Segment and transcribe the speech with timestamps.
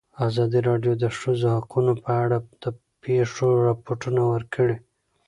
[0.27, 2.65] ازادي راډیو د د ښځو حقونه په اړه د
[3.03, 4.75] پېښو رپوټونه ورکړي.